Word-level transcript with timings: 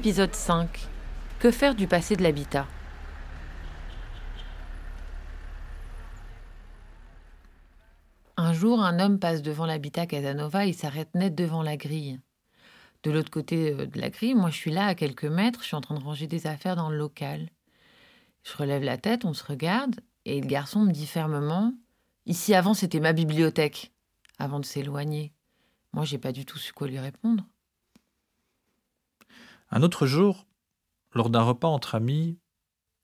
Épisode 0.00 0.34
5. 0.34 0.88
Que 1.40 1.50
faire 1.50 1.74
du 1.74 1.86
passé 1.86 2.16
de 2.16 2.22
l'habitat? 2.22 2.66
Un 8.38 8.54
jour, 8.54 8.82
un 8.82 8.98
homme 8.98 9.18
passe 9.18 9.42
devant 9.42 9.66
l'habitat 9.66 10.06
Casanova, 10.06 10.64
il 10.64 10.72
s'arrête 10.72 11.14
net 11.14 11.34
devant 11.34 11.62
la 11.62 11.76
grille. 11.76 12.18
De 13.02 13.10
l'autre 13.10 13.30
côté 13.30 13.74
euh, 13.74 13.84
de 13.84 14.00
la 14.00 14.08
grille, 14.08 14.34
moi 14.34 14.48
je 14.48 14.56
suis 14.56 14.70
là 14.70 14.86
à 14.86 14.94
quelques 14.94 15.26
mètres, 15.26 15.60
je 15.60 15.66
suis 15.66 15.76
en 15.76 15.82
train 15.82 15.98
de 15.98 16.02
ranger 16.02 16.26
des 16.26 16.46
affaires 16.46 16.76
dans 16.76 16.88
le 16.88 16.96
local. 16.96 17.50
Je 18.42 18.56
relève 18.56 18.82
la 18.82 18.96
tête, 18.96 19.26
on 19.26 19.34
se 19.34 19.44
regarde, 19.44 20.00
et 20.24 20.40
le 20.40 20.46
garçon 20.46 20.80
me 20.80 20.92
dit 20.92 21.06
fermement 21.06 21.74
Ici 22.24 22.54
avant 22.54 22.72
c'était 22.72 23.00
ma 23.00 23.12
bibliothèque, 23.12 23.92
avant 24.38 24.60
de 24.60 24.64
s'éloigner. 24.64 25.34
Moi 25.92 26.06
j'ai 26.06 26.16
pas 26.16 26.32
du 26.32 26.46
tout 26.46 26.56
su 26.56 26.72
quoi 26.72 26.88
lui 26.88 26.98
répondre. 26.98 27.44
Un 29.70 29.82
autre 29.82 30.06
jour, 30.06 30.46
lors 31.12 31.30
d'un 31.30 31.42
repas 31.42 31.68
entre 31.68 31.94
amis, 31.94 32.38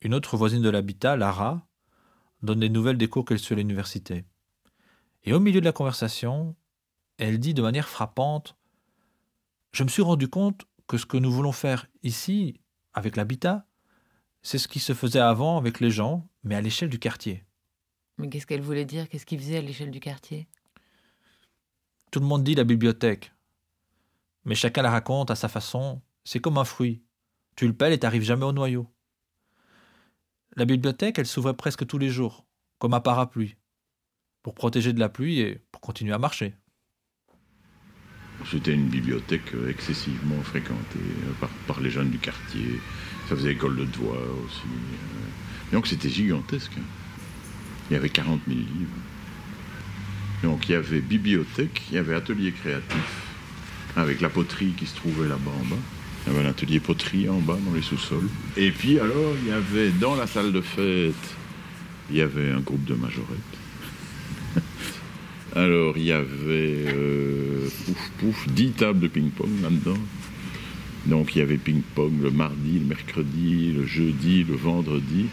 une 0.00 0.14
autre 0.14 0.36
voisine 0.36 0.62
de 0.62 0.70
l'habitat, 0.70 1.16
Lara, 1.16 1.66
donne 2.42 2.60
des 2.60 2.68
nouvelles 2.68 2.98
des 2.98 3.08
cours 3.08 3.24
qu'elle 3.24 3.38
suit 3.38 3.54
à 3.54 3.58
l'université. 3.58 4.24
Et 5.24 5.32
au 5.32 5.40
milieu 5.40 5.60
de 5.60 5.64
la 5.64 5.72
conversation, 5.72 6.56
elle 7.18 7.38
dit 7.38 7.54
de 7.54 7.62
manière 7.62 7.88
frappante 7.88 8.56
Je 9.72 9.84
me 9.84 9.88
suis 9.88 10.02
rendu 10.02 10.28
compte 10.28 10.66
que 10.86 10.98
ce 10.98 11.06
que 11.06 11.16
nous 11.16 11.32
voulons 11.32 11.52
faire 11.52 11.86
ici, 12.02 12.60
avec 12.94 13.16
l'habitat, 13.16 13.66
c'est 14.42 14.58
ce 14.58 14.68
qui 14.68 14.80
se 14.80 14.94
faisait 14.94 15.20
avant 15.20 15.58
avec 15.58 15.80
les 15.80 15.90
gens, 15.90 16.28
mais 16.44 16.54
à 16.54 16.60
l'échelle 16.60 16.88
du 16.88 16.98
quartier. 16.98 17.44
Mais 18.18 18.28
qu'est-ce 18.28 18.46
qu'elle 18.46 18.62
voulait 18.62 18.84
dire? 18.84 19.08
Qu'est-ce 19.08 19.26
qu'il 19.26 19.38
faisait 19.38 19.58
à 19.58 19.60
l'échelle 19.60 19.90
du 19.90 20.00
quartier? 20.00 20.48
Tout 22.10 22.20
le 22.20 22.26
monde 22.26 22.44
dit 22.44 22.54
la 22.54 22.64
bibliothèque. 22.64 23.32
Mais 24.44 24.54
chacun 24.54 24.82
la 24.82 24.90
raconte 24.90 25.30
à 25.30 25.34
sa 25.34 25.48
façon. 25.48 26.00
C'est 26.26 26.40
comme 26.40 26.58
un 26.58 26.64
fruit. 26.64 27.04
Tu 27.54 27.68
le 27.68 27.72
pelles 27.72 27.92
et 27.92 28.00
t'arrives 28.00 28.24
jamais 28.24 28.44
au 28.44 28.52
noyau. 28.52 28.92
La 30.56 30.64
bibliothèque, 30.64 31.20
elle 31.20 31.26
s'ouvrait 31.26 31.54
presque 31.54 31.86
tous 31.86 31.98
les 31.98 32.10
jours, 32.10 32.48
comme 32.80 32.94
un 32.94 33.00
parapluie, 33.00 33.54
pour 34.42 34.56
protéger 34.56 34.92
de 34.92 34.98
la 34.98 35.08
pluie 35.08 35.38
et 35.38 35.60
pour 35.70 35.80
continuer 35.80 36.12
à 36.12 36.18
marcher. 36.18 36.56
C'était 38.50 38.74
une 38.74 38.88
bibliothèque 38.88 39.54
excessivement 39.68 40.42
fréquentée 40.42 40.98
par, 41.40 41.48
par 41.68 41.80
les 41.80 41.90
jeunes 41.90 42.10
du 42.10 42.18
quartier. 42.18 42.80
Ça 43.28 43.36
faisait 43.36 43.52
école 43.52 43.76
de 43.76 43.84
doigts 43.84 44.20
aussi. 44.44 44.66
euh. 44.66 45.72
Donc 45.72 45.86
c'était 45.86 46.10
gigantesque. 46.10 46.76
Il 47.88 47.94
y 47.94 47.96
avait 47.96 48.10
40 48.10 48.40
000 48.48 48.58
livres. 48.58 48.96
Donc 50.42 50.68
il 50.68 50.72
y 50.72 50.74
avait 50.74 51.00
bibliothèque, 51.00 51.82
il 51.90 51.94
y 51.94 51.98
avait 51.98 52.16
atelier 52.16 52.50
créatif, 52.50 53.30
avec 53.94 54.20
la 54.20 54.28
poterie 54.28 54.72
qui 54.72 54.86
se 54.86 54.96
trouvait 54.96 55.28
là-bas 55.28 55.52
en 55.52 55.64
bas. 55.66 55.82
Il 56.26 56.32
y 56.32 56.36
avait 56.36 56.46
un 56.46 56.50
atelier 56.50 56.80
poterie 56.80 57.28
en 57.28 57.38
bas 57.38 57.58
dans 57.64 57.74
les 57.74 57.82
sous-sols. 57.82 58.28
Et 58.56 58.70
puis 58.70 58.98
alors, 58.98 59.34
il 59.42 59.48
y 59.48 59.52
avait 59.52 59.90
dans 59.90 60.16
la 60.16 60.26
salle 60.26 60.52
de 60.52 60.60
fête, 60.60 61.14
il 62.10 62.16
y 62.16 62.20
avait 62.20 62.50
un 62.50 62.60
groupe 62.60 62.84
de 62.84 62.94
majorettes. 62.94 63.26
Alors, 65.54 65.96
il 65.96 66.04
y 66.04 66.12
avait 66.12 66.84
euh, 66.88 67.68
pouf 67.84 68.10
pouf, 68.18 68.48
10 68.48 68.70
tables 68.72 69.00
de 69.00 69.08
ping-pong 69.08 69.50
là-dedans. 69.62 69.98
Donc, 71.06 71.34
il 71.34 71.38
y 71.38 71.42
avait 71.42 71.56
ping-pong 71.56 72.12
le 72.20 72.30
mardi, 72.30 72.78
le 72.80 72.86
mercredi, 72.86 73.72
le 73.72 73.86
jeudi, 73.86 74.44
le 74.44 74.54
vendredi. 74.54 75.26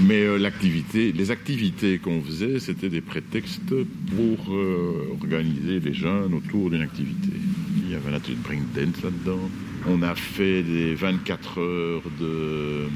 Mais 0.00 0.22
euh, 0.22 0.36
l'activité, 0.36 1.12
les 1.12 1.30
activités 1.30 1.98
qu'on 1.98 2.20
faisait, 2.22 2.58
c'était 2.58 2.88
des 2.88 3.00
prétextes 3.00 3.74
pour 4.16 4.54
euh, 4.54 5.08
organiser 5.12 5.80
les 5.80 5.94
jeunes 5.94 6.34
autour 6.34 6.70
d'une 6.70 6.82
activité. 6.82 7.32
Il 7.76 7.90
y 7.90 7.94
avait 7.94 8.10
un 8.10 8.14
atelier 8.14 8.36
de 8.36 8.42
breakdance 8.42 9.02
là-dedans. 9.02 9.50
On 9.86 10.02
a 10.02 10.14
fait 10.14 10.62
des 10.62 10.94
24 10.94 11.60
heures 11.60 12.02
de, 12.18 12.86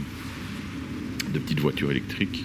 de 1.33 1.39
petites 1.39 1.61
voitures 1.61 1.91
électriques. 1.91 2.45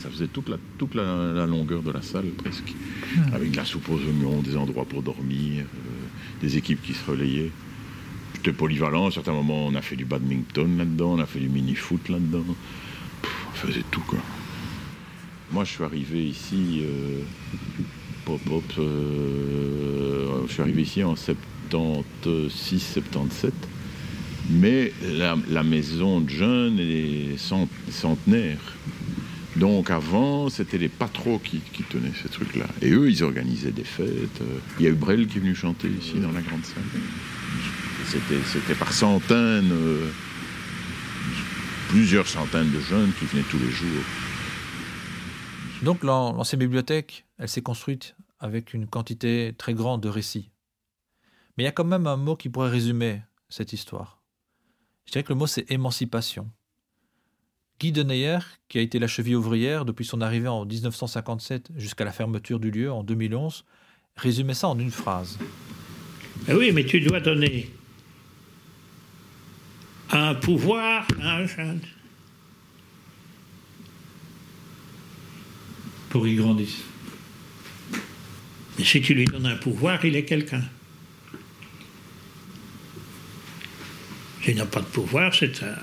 Ça 0.00 0.10
faisait 0.10 0.26
toute 0.28 0.48
la, 0.48 0.56
toute 0.78 0.94
la, 0.94 1.32
la 1.32 1.46
longueur 1.46 1.82
de 1.82 1.90
la 1.90 2.02
salle 2.02 2.26
presque. 2.36 2.74
Avec 3.32 3.52
de 3.52 3.56
la 3.56 3.64
soupe 3.64 3.88
aux 3.88 3.94
oignons, 3.98 4.42
des 4.42 4.56
endroits 4.56 4.84
pour 4.84 5.02
dormir, 5.02 5.64
euh, 5.64 6.40
des 6.42 6.56
équipes 6.56 6.82
qui 6.82 6.92
se 6.94 7.08
relayaient. 7.10 7.50
C'était 8.34 8.52
polyvalent. 8.52 9.06
À 9.06 9.10
certains 9.10 9.32
moments, 9.32 9.66
on 9.66 9.74
a 9.74 9.82
fait 9.82 9.96
du 9.96 10.04
badminton 10.04 10.76
là-dedans, 10.78 11.14
on 11.14 11.18
a 11.20 11.26
fait 11.26 11.40
du 11.40 11.48
mini-foot 11.48 12.08
là-dedans. 12.08 12.44
Pff, 13.22 13.32
On 13.52 13.56
faisait 13.56 13.84
tout, 13.90 14.02
quoi. 14.02 14.18
Moi, 15.52 15.64
je 15.64 15.70
suis 15.72 15.84
arrivé 15.84 16.26
ici... 16.26 16.80
euh, 16.82 17.22
pop, 18.26 18.40
pop, 18.44 18.64
euh, 18.78 20.42
je 20.46 20.52
suis 20.52 20.60
arrivé 20.60 20.82
ici 20.82 21.02
en 21.02 21.16
76, 21.16 22.82
77. 22.82 23.54
Mais 24.50 24.92
la, 25.02 25.62
maison 25.62 26.20
de 26.20 26.28
jeunes 26.28 26.78
est 26.78 27.38
cent- 27.38 27.68
centenaire. 27.90 28.58
Donc 29.56 29.90
avant, 29.90 30.50
c'était 30.50 30.76
les 30.76 30.88
patros 30.88 31.40
qui, 31.42 31.60
tenaient 31.88 32.12
ces 32.22 32.28
trucs-là. 32.28 32.66
Et 32.82 32.90
eux, 32.90 33.08
ils 33.10 33.24
organisaient 33.24 33.72
des 33.72 33.84
fêtes. 33.84 34.42
Il 34.78 34.84
y 34.84 34.88
a 34.88 34.90
eu 34.90 34.94
Brel 34.94 35.26
qui 35.26 35.38
est 35.38 35.40
venu 35.40 35.54
chanter 35.54 35.88
ici 35.88 36.14
dans 36.20 36.32
la 36.32 36.42
grande 36.42 36.64
salle. 36.64 36.82
C'était, 38.06 38.42
c'était 38.52 38.74
par 38.74 38.92
centaines, 38.92 39.72
euh, 39.72 40.06
plusieurs 41.88 42.28
centaines 42.28 42.70
de 42.70 42.80
jeunes 42.80 43.10
qui 43.18 43.24
venaient 43.24 43.46
tous 43.50 43.58
les 43.58 43.70
jours. 43.70 44.04
Donc 45.82 46.02
l'an- 46.04 46.32
l'ancienne 46.32 46.60
bibliothèque, 46.60 47.24
elle 47.38 47.48
s'est 47.48 47.62
construite 47.62 48.16
avec 48.40 48.74
une 48.74 48.86
quantité 48.86 49.54
très 49.56 49.74
grande 49.74 50.02
de 50.02 50.08
récits. 50.08 50.50
Mais 51.56 51.64
il 51.64 51.66
y 51.66 51.68
a 51.68 51.72
quand 51.72 51.84
même 51.84 52.06
un 52.06 52.16
mot 52.16 52.36
qui 52.36 52.48
pourrait 52.48 52.70
résumer 52.70 53.22
cette 53.48 53.72
histoire. 53.72 54.20
Je 55.06 55.12
dirais 55.12 55.22
que 55.22 55.28
le 55.32 55.38
mot 55.38 55.46
c'est 55.46 55.70
émancipation. 55.70 56.50
Guy 57.78 57.92
Deneyer, 57.92 58.38
qui 58.68 58.78
a 58.78 58.80
été 58.80 58.98
la 58.98 59.06
cheville 59.06 59.36
ouvrière 59.36 59.84
depuis 59.84 60.04
son 60.06 60.22
arrivée 60.22 60.48
en 60.48 60.64
1957 60.64 61.70
jusqu'à 61.76 62.04
la 62.04 62.12
fermeture 62.12 62.58
du 62.58 62.70
lieu 62.70 62.90
en 62.90 63.04
2011, 63.04 63.64
résumait 64.16 64.54
ça 64.54 64.68
en 64.68 64.78
une 64.78 64.90
phrase. 64.90 65.38
Eh 66.48 66.54
oui, 66.54 66.72
mais 66.72 66.84
tu 66.84 67.00
dois 67.00 67.20
donner 67.20 67.70
un 70.10 70.34
pouvoir 70.34 71.06
à 71.20 71.36
un 71.36 71.46
jeune. 71.46 71.80
Pour 76.16 76.24
qu'ils 76.24 76.38
grandissent. 76.38 76.82
Et 78.78 78.84
si 78.84 79.02
tu 79.02 79.12
lui 79.12 79.26
donnes 79.26 79.44
un 79.44 79.56
pouvoir, 79.56 80.02
il 80.02 80.16
est 80.16 80.24
quelqu'un. 80.24 80.62
S'il 84.42 84.56
n'a 84.56 84.64
pas 84.64 84.80
de 84.80 84.86
pouvoir, 84.86 85.34
c'est 85.34 85.62
un... 85.62 85.76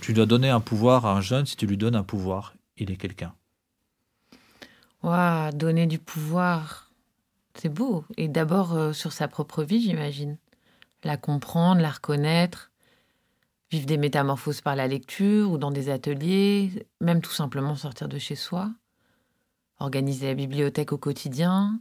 Tu 0.00 0.14
dois 0.14 0.24
donner 0.24 0.48
un 0.48 0.60
pouvoir 0.60 1.04
à 1.04 1.12
un 1.12 1.20
jeune 1.20 1.44
si 1.44 1.54
tu 1.54 1.66
lui 1.66 1.76
donnes 1.76 1.94
un 1.94 2.02
pouvoir, 2.02 2.54
il 2.78 2.90
est 2.90 2.96
quelqu'un. 2.96 3.34
Waouh, 5.02 5.52
donner 5.52 5.86
du 5.86 5.98
pouvoir, 5.98 6.90
c'est 7.56 7.68
beau. 7.68 8.06
Et 8.16 8.28
d'abord 8.28 8.72
euh, 8.72 8.94
sur 8.94 9.12
sa 9.12 9.28
propre 9.28 9.64
vie, 9.64 9.82
j'imagine. 9.82 10.38
La 11.04 11.18
comprendre, 11.18 11.82
la 11.82 11.90
reconnaître, 11.90 12.69
vivre 13.70 13.86
des 13.86 13.98
métamorphoses 13.98 14.60
par 14.60 14.74
la 14.74 14.88
lecture 14.88 15.50
ou 15.50 15.58
dans 15.58 15.70
des 15.70 15.90
ateliers, 15.90 16.86
même 17.00 17.20
tout 17.20 17.30
simplement 17.30 17.76
sortir 17.76 18.08
de 18.08 18.18
chez 18.18 18.34
soi, 18.34 18.72
organiser 19.78 20.26
la 20.26 20.34
bibliothèque 20.34 20.92
au 20.92 20.98
quotidien, 20.98 21.80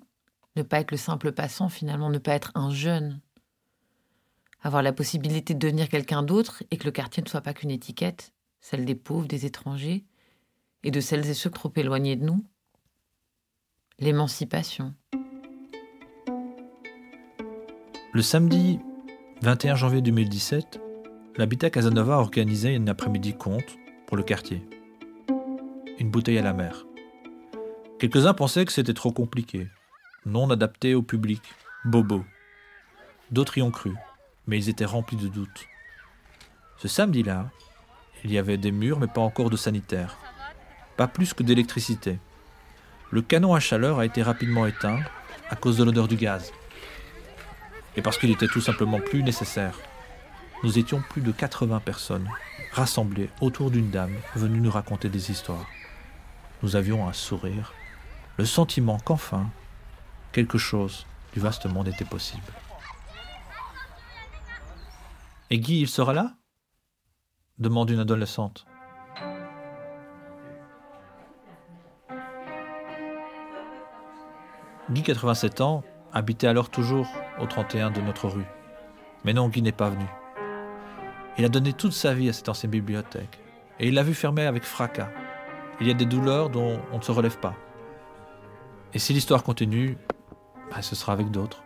ne 0.55 0.61
pas 0.61 0.79
être 0.79 0.91
le 0.91 0.97
simple 0.97 1.31
passant 1.31 1.69
finalement, 1.69 2.09
ne 2.09 2.19
pas 2.19 2.33
être 2.33 2.51
un 2.55 2.71
jeune. 2.71 3.19
Avoir 4.61 4.83
la 4.83 4.93
possibilité 4.93 5.53
de 5.53 5.59
devenir 5.59 5.89
quelqu'un 5.89 6.21
d'autre 6.21 6.63
et 6.69 6.77
que 6.77 6.85
le 6.85 6.91
quartier 6.91 7.23
ne 7.23 7.29
soit 7.29 7.41
pas 7.41 7.53
qu'une 7.53 7.71
étiquette, 7.71 8.33
celle 8.59 8.85
des 8.85 8.95
pauvres, 8.95 9.27
des 9.27 9.45
étrangers 9.45 10.05
et 10.83 10.91
de 10.91 10.99
celles 10.99 11.27
et 11.29 11.33
ceux 11.33 11.49
trop 11.49 11.71
éloignés 11.75 12.15
de 12.15 12.25
nous. 12.25 12.45
L'émancipation. 13.99 14.93
Le 18.11 18.21
samedi 18.21 18.79
21 19.41 19.75
janvier 19.75 20.01
2017, 20.01 20.81
l'habitat 21.39 21.69
Casanova 21.69 22.15
a 22.15 22.17
organisé 22.17 22.75
une 22.75 22.89
après-midi 22.89 23.33
conte 23.33 23.77
pour 24.07 24.17
le 24.17 24.23
quartier. 24.23 24.61
Une 25.97 26.11
bouteille 26.11 26.37
à 26.37 26.41
la 26.41 26.51
mer. 26.51 26.85
Quelques-uns 27.97 28.33
pensaient 28.33 28.65
que 28.65 28.73
c'était 28.73 28.93
trop 28.93 29.13
compliqué, 29.13 29.69
non 30.25 30.49
adapté 30.49 30.95
au 30.95 31.01
public, 31.01 31.41
bobo. 31.85 32.25
D'autres 33.31 33.57
y 33.57 33.61
ont 33.61 33.71
cru, 33.71 33.93
mais 34.47 34.57
ils 34.57 34.67
étaient 34.67 34.83
remplis 34.83 35.15
de 35.15 35.29
doutes. 35.29 35.65
Ce 36.77 36.89
samedi-là, 36.89 37.49
il 38.25 38.33
y 38.33 38.37
avait 38.37 38.57
des 38.57 38.73
murs, 38.73 38.99
mais 38.99 39.07
pas 39.07 39.21
encore 39.21 39.49
de 39.49 39.55
sanitaire. 39.55 40.17
Pas 40.97 41.07
plus 41.07 41.33
que 41.33 41.43
d'électricité. 41.43 42.19
Le 43.11 43.21
canon 43.21 43.53
à 43.53 43.61
chaleur 43.61 43.99
a 43.99 44.05
été 44.05 44.21
rapidement 44.21 44.65
éteint 44.65 44.99
à 45.49 45.55
cause 45.55 45.77
de 45.77 45.85
l'odeur 45.85 46.09
du 46.09 46.17
gaz 46.17 46.51
et 47.95 48.01
parce 48.01 48.17
qu'il 48.17 48.29
était 48.29 48.47
tout 48.47 48.61
simplement 48.61 48.99
plus 48.99 49.23
nécessaire. 49.23 49.79
Nous 50.61 50.77
étions 50.77 51.01
plus 51.09 51.21
de 51.21 51.31
80 51.31 51.79
personnes, 51.79 52.29
rassemblées 52.73 53.29
autour 53.39 53.71
d'une 53.71 53.91
dame 53.91 54.15
venue 54.35 54.59
nous 54.59 54.69
raconter 54.69 55.07
des 55.07 55.31
histoires. 55.31 55.65
Nous 56.61 56.75
avions 56.75 57.07
un 57.07 57.13
sourire, 57.13 57.73
le 58.37 58.43
sentiment 58.43 58.97
qu'enfin, 58.99 59.49
quelque 60.33 60.57
chose 60.57 61.05
du 61.33 61.39
vaste 61.39 61.65
monde 61.65 61.87
était 61.87 62.03
possible. 62.03 62.51
Et 65.49 65.59
Guy, 65.59 65.79
il 65.79 65.87
sera 65.87 66.13
là? 66.13 66.33
demande 67.57 67.89
une 67.89 67.99
adolescente. 67.99 68.65
Guy, 74.91 75.03
87 75.03 75.61
ans, 75.61 75.83
habitait 76.11 76.47
alors 76.47 76.69
toujours 76.69 77.07
au 77.39 77.45
31 77.45 77.91
de 77.91 78.01
notre 78.01 78.27
rue. 78.27 78.45
Mais 79.23 79.33
non, 79.33 79.47
Guy 79.47 79.61
n'est 79.61 79.71
pas 79.71 79.89
venu. 79.89 80.05
Il 81.39 81.45
a 81.45 81.49
donné 81.49 81.71
toute 81.71 81.93
sa 81.93 82.13
vie 82.13 82.27
à 82.27 82.33
cette 82.33 82.49
ancienne 82.49 82.69
bibliothèque. 82.69 83.39
Et 83.79 83.87
il 83.87 83.93
l'a 83.93 84.03
vu 84.03 84.13
fermer 84.13 84.45
avec 84.45 84.65
fracas. 84.65 85.09
Il 85.79 85.87
y 85.87 85.91
a 85.91 85.93
des 85.93 86.05
douleurs 86.05 86.49
dont 86.49 86.81
on 86.91 86.97
ne 86.97 87.01
se 87.01 87.13
relève 87.13 87.39
pas. 87.39 87.55
Et 88.93 88.99
si 88.99 89.13
l'histoire 89.13 89.41
continue, 89.41 89.97
bah, 90.69 90.81
ce 90.81 90.95
sera 90.95 91.13
avec 91.13 91.31
d'autres. 91.31 91.63